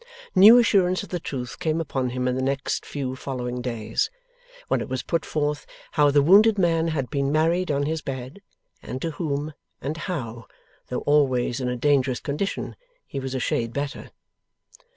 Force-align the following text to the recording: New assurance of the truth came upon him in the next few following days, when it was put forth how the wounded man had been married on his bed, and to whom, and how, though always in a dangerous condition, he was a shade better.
New 0.33 0.57
assurance 0.57 1.03
of 1.03 1.09
the 1.09 1.19
truth 1.19 1.59
came 1.59 1.79
upon 1.79 2.09
him 2.09 2.27
in 2.27 2.33
the 2.35 2.41
next 2.41 2.87
few 2.87 3.15
following 3.15 3.61
days, 3.61 4.09
when 4.67 4.81
it 4.81 4.89
was 4.89 5.03
put 5.03 5.23
forth 5.23 5.63
how 5.91 6.09
the 6.09 6.23
wounded 6.23 6.57
man 6.57 6.87
had 6.87 7.11
been 7.11 7.31
married 7.31 7.69
on 7.69 7.83
his 7.83 8.01
bed, 8.01 8.41
and 8.81 8.99
to 8.99 9.11
whom, 9.11 9.53
and 9.79 9.97
how, 9.97 10.47
though 10.87 11.01
always 11.01 11.59
in 11.61 11.69
a 11.69 11.77
dangerous 11.77 12.19
condition, 12.19 12.75
he 13.05 13.19
was 13.19 13.35
a 13.35 13.39
shade 13.39 13.73
better. 13.73 14.09